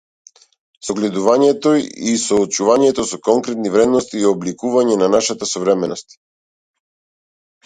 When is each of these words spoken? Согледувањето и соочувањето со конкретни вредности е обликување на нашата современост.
Согледувањето 0.85 1.73
и 2.11 2.15
соочувањето 2.23 3.05
со 3.11 3.19
конкретни 3.27 3.73
вредности 3.77 4.23
е 4.23 4.27
обликување 4.33 4.99
на 5.03 5.11
нашата 5.19 5.51
современост. 5.53 6.19